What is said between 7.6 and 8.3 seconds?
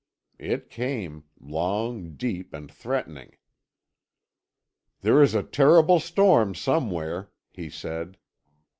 said.